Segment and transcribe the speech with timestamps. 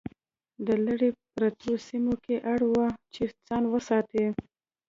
[0.65, 4.25] د لرې پرتو سیمو خلک اړ وو چې ځان وساتي.